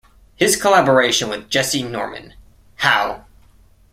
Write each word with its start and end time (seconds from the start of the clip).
His 0.35 0.59
collaboration 0.59 1.29
with 1.29 1.47
Jessye 1.47 1.87
Norman, 1.87 2.33
How! 2.77 3.25